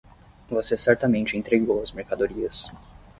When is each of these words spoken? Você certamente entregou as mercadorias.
Você 0.49 0.75
certamente 0.75 1.37
entregou 1.37 1.79
as 1.79 1.91
mercadorias. 1.91 2.65